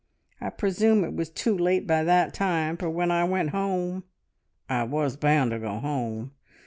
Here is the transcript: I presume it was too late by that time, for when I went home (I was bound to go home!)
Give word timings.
I 0.39 0.49
presume 0.49 1.03
it 1.03 1.13
was 1.13 1.29
too 1.29 1.55
late 1.55 1.85
by 1.85 2.03
that 2.05 2.33
time, 2.33 2.75
for 2.75 2.89
when 2.89 3.11
I 3.11 3.23
went 3.23 3.51
home 3.51 4.03
(I 4.67 4.81
was 4.83 5.15
bound 5.15 5.51
to 5.51 5.59
go 5.59 5.77
home!) 5.77 6.31